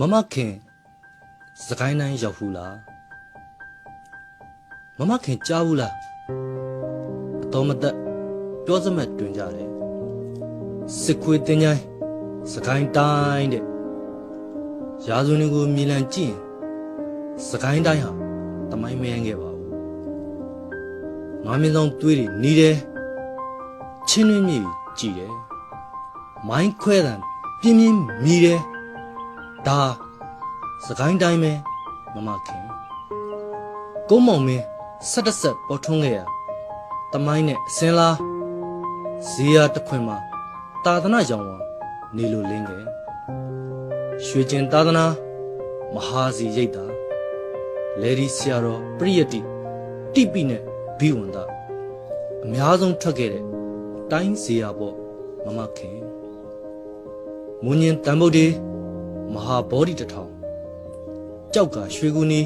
[0.00, 0.52] မမခင်
[1.66, 2.76] စကိုင်းတိုင်းရောက်ဘူးလား
[4.98, 5.94] မမခင်ကြားဘူးလား
[7.44, 7.96] အတော်မသက်
[8.64, 9.68] ပြောစမဲ့တွင်ကြတယ်
[11.00, 11.82] စစ်ခွေတင်ချိုင်း
[12.52, 13.64] စကိုင်းတိုင်းတဲ့
[15.06, 16.38] ရာဇဝင်တွေကိုမြင်လန်ကြည့်ရင်
[17.48, 18.12] စကိုင်းတိုင်းဟာ
[18.70, 19.70] တမိုင်းမယန်းခဲ့ပါဘူး
[21.44, 22.76] ငါမင်းဆောင်တွေးတွေနီးတယ်
[24.08, 24.58] ချင်းတွင်းမြေ
[24.98, 25.32] ကြည်တယ်
[26.48, 27.20] မိုင်းခွဲတန်
[27.60, 28.60] ပြင်းပြင်းမြည်တယ်
[29.68, 29.80] ဒါ
[30.86, 31.52] စကိုင်းတိုင်းပဲ
[32.14, 32.64] မမခင်
[34.08, 34.64] ကုန်းမောင်မင်း
[35.10, 36.20] ဆက်တစ်ဆက်ပေါ်ထွန်းခဲ့ရ
[37.12, 38.16] တမိုင်းနဲ့အစင်းလား
[39.28, 40.16] ဇေယျတစ်ခွင်မှာ
[40.84, 41.56] တာသနာရောင်ဝါ
[42.16, 42.84] နေလိုလင်းခဲ့
[44.24, 45.04] ရွှေကျင်သာသနာ
[45.94, 46.84] မဟာစီရိတ်တာ
[48.00, 49.40] လေဒီဆရာတော်ပရိယတိ
[50.14, 50.62] တိပိနဲ့
[50.98, 51.38] ဘိဝန္ဒ
[52.44, 53.44] အများဆုံးထွက်ခဲ့တဲ့
[54.10, 54.94] တိုင်းဇေယျပေါ့
[55.44, 55.98] မမခင်
[57.64, 58.46] မွန်ញင်တန်ဗုဒ္ဓေ
[59.32, 60.30] မဟာဗောဓိတထောင်
[61.52, 62.40] ကြောက်ကရွှေကူနီ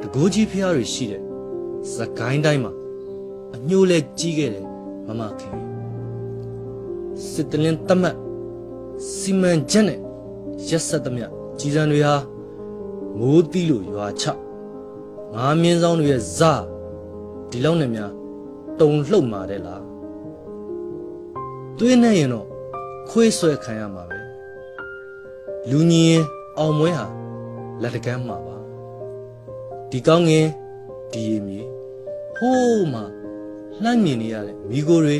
[0.00, 1.22] တကိုးကြီးဖျားတွေရှိတဲ့
[1.94, 2.72] စကိုင်းတိုင်းမှာ
[3.54, 4.66] အညိုးလဲကြီးခဲ့တယ်
[5.06, 5.54] မမခင်
[7.28, 8.16] စစ်တလင်းတမတ်
[9.14, 9.98] စီမံချက်နဲ့
[10.68, 11.26] ရက်ဆက်သမျှ
[11.58, 12.14] ကြီးစံတွေဟာ
[13.18, 14.24] မိုးတီးလို့ရွာချ
[15.34, 16.52] ငါမြင်းဆောင်တွေရဲ့ဇာ
[17.50, 18.12] ဒီလောက်နဲ့များ
[18.80, 19.82] တုံလှုပ်มาတဲ့လား
[21.78, 22.46] သွေးနဲ့ရင်တော့
[23.08, 24.19] ခွေးဆွဲခံရမှာပဲ
[25.68, 26.24] လူညီရင်
[26.58, 27.06] အောင်မွဲဟာ
[27.82, 28.56] လက်တကမ်းမှာပါ
[29.90, 30.46] ဒီကောင်းငင်
[31.12, 31.60] ဒီရီမြေ
[32.36, 33.04] ဟိုးမှာ
[33.82, 35.18] လှမ်းမြင်နေရတဲ့မိကိုတွေ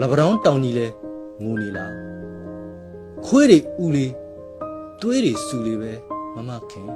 [0.00, 0.86] လပတောင်းတောင်ကြီးလဲ
[1.42, 1.92] ငိုနေလား
[3.24, 4.12] ခွေးတွေဥလေး
[5.00, 5.92] တွေးတွေစူလေးပဲ
[6.34, 6.88] မမခင်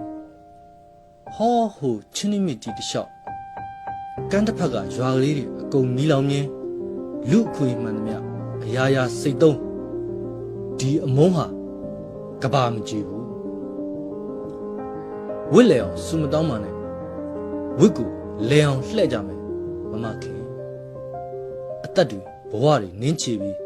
[1.34, 3.10] ဟောဟိုချင်းနိမစ်ကြီးတစ်လျှောက်
[4.30, 6.46] ကန်းတစ်ဖက်ကရွာကလေးတွေအကုန်မီးလောင်မြင်
[7.30, 8.16] လူအခွေမှန်သမျှ
[8.64, 9.58] အရာရာစိတ်သုံး
[10.78, 11.46] ဒီအမုန်းဟာ
[12.44, 13.26] ကဘာမကြည့်ဘူး
[15.52, 16.74] ဝစ်လေအောင်စူမတောင်းပါနဲ့
[17.78, 18.08] ဝစ်ကို
[18.50, 19.40] လေအောင်လှဲ့ကြမယ်
[19.90, 20.40] မမခင်
[21.84, 23.58] အသက်တွေဘဝတွေနင်းချပြီး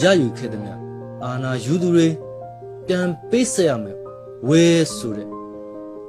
[0.00, 0.70] ရယူခဲ့တဲ့မြ
[1.24, 2.08] အာနာယူသူတွေ
[2.86, 3.96] ပြန်ပေးဆက်ရမယ်
[4.48, 4.62] ဝဲ
[4.96, 5.28] ဆိုတဲ့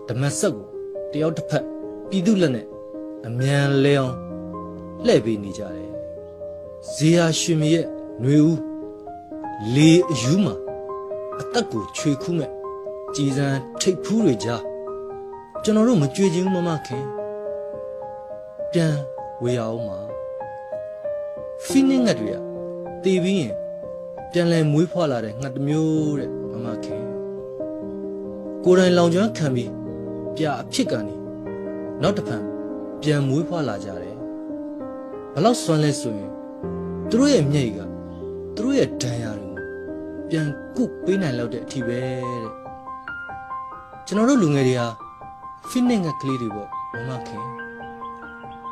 [0.07, 0.67] ဓမ္မဆက်ကို
[1.11, 1.65] တယောက်တစ်ဖက်
[2.09, 2.67] ပြည်သူလက်နဲ့
[3.27, 4.15] အမြန်လဲအောင်
[5.05, 5.91] လှဲ့ပေးနေကြတယ်
[6.93, 7.85] ဇေယျရွှေမြေရဲ့
[8.21, 8.59] ຫນွေဦး
[9.75, 10.55] လေအယူမှာ
[11.39, 12.49] အသက်ကိုချွေခူးမဲ့
[13.15, 13.47] ကြည်စံ
[13.81, 14.61] ထိတ်ဖူးတွေကြား
[15.63, 17.05] ကျွန်တော်တို့မကြွေခြင်းမမခင်
[18.71, 18.95] ပြန်
[19.41, 19.97] ဝေရအောင်မှာ
[21.65, 22.37] ဖိနင်းငတ်တွေက
[23.03, 23.55] တည်ပြီးရင်
[24.31, 27.03] ပြန်လဲမွေးဖွားလာတဲ့ငှက်တစ်မျိုးတဲ့မမခင်
[28.63, 29.71] ကိုယ်တိုင်လောင်ကျွမ်းခံပြီး
[30.35, 31.15] ပြအဖြစ်ကနေ
[32.01, 32.43] နောက်တစ်ဖန်
[33.01, 34.17] ပြန်မွေးဖွားလာကြတယ်
[35.33, 36.31] ဘလောက်စွမ်းလဲဆိုရင်
[37.09, 37.79] သူတို့ရဲ့မျက်ရည်က
[38.55, 39.50] သူတို့ရဲ့ဒဏ်ရာတွေကို
[40.33, 42.51] ပြန်ကုပေးနိုင်လောက်တဲ့အထိပဲတဲ့
[44.05, 44.87] ကျွန်တော်တို့လူငယ်တွေဟာ
[45.69, 47.45] ဖိနစ်ငက်ကလေးတွေပေါ့မမခင်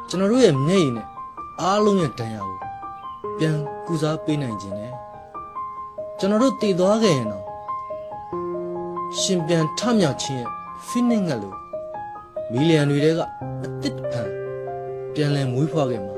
[0.10, 1.08] ကျွန်တော်တို့ရဲ့မျက်ရည်နဲ့
[1.62, 2.58] အားလုံးရဲ့ဒဏ်ရာကို
[3.38, 3.56] ပြန်
[3.88, 4.94] ကုစားပေးနိုင်ခြင်းနဲ့
[6.20, 7.46] ကျွန်တော်တို့တည်သွားခဲ့ရင်တော့
[9.20, 10.50] ရှင်ပြန်ထမြောက်ခြင်းရဲ့
[10.88, 11.58] ဖိနစ်ငက်လို့
[12.52, 13.20] မီလီယံတွေတဲက
[13.62, 14.30] အစ်စ်ဖန်
[15.14, 16.16] ပြန်လဲမွေးဖွားခဲ့မှာ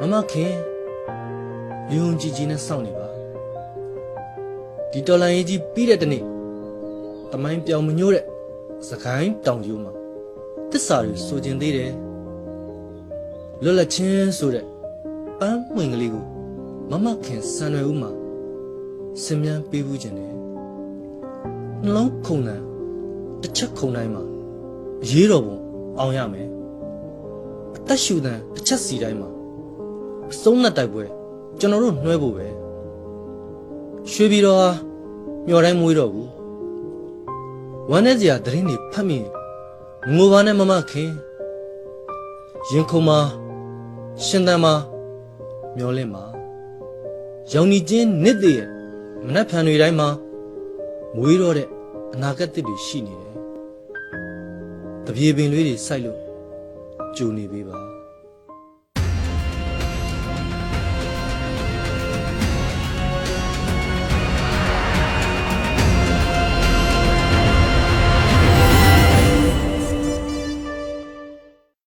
[0.00, 0.52] မမခင်
[1.92, 3.03] ယုံကြည်ကြည်နဲ့စောင့်နေပါ
[4.96, 6.22] ဒီတော်လန်ရေးကြီးပြီးတဲ့တနေ့
[7.32, 8.24] တမိုင်းပြောင်မညို့တဲ့
[8.88, 9.92] စကိုင်းတောင်ကျိုးမှာ
[10.70, 11.92] တစ္ဆာတွေဆိုကျင်သေးတယ်
[13.62, 14.66] လွတ်လပ်ချင်းဆိုတဲ့
[15.38, 16.24] ပန်းမွင်ကလေးကို
[16.90, 18.10] မမခင်စံရွယ်ဦးမှာ
[19.22, 20.34] စင်မြန်းပေးဘူးခြင်းတယ်
[21.82, 22.62] နှလုံးခုန်တန်
[23.42, 24.22] တစ်ချက်ခုန်တိုင်းမှာ
[25.02, 25.56] အရေးတော်ပုံ
[25.98, 26.48] အောင်ရမယ်
[27.76, 29.28] အသက်ရှူတန်တစ်ချက်စီတိုင်းမှာ
[30.32, 31.04] အဆုံးနဲ့တိုက်ပွဲ
[31.58, 32.46] ကျွန်တော်တို့နှွဲဖို့ပဲ
[34.12, 34.70] ရွှေပြည်တော်ဟာ
[35.46, 36.30] မျော်တိုင်းမွေးတော့ဘူး
[37.90, 39.18] ဝမ်းနဲ့စရာသတင်းတွေဖတ်မိ
[40.14, 41.10] ငိုပါနဲ့မမခင်
[42.70, 43.18] ရင်ခုန်မှာ
[44.24, 44.74] ရှင်သန်မှာ
[45.76, 46.24] မျောလင့်မှာ
[47.52, 48.68] ရောင်နီချင်းနှစ်တည်းရဲ့
[49.26, 50.08] မနှက်ဖန်တွေတိုင်းမှာ
[51.16, 51.68] မွေးတော့တဲ့
[52.14, 53.34] အနာဂတ်တစ်တွေရှိနေတယ်
[55.06, 56.20] တပြေပင်လေးတွေစိုက်လို့
[57.16, 57.93] ကြုံနေပေးပါ